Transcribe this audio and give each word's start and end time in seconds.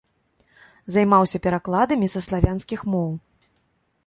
Займаўся 0.95 1.37
перакладамі 1.49 2.07
са 2.15 2.19
славянскіх 2.29 2.79
моў. 2.97 3.09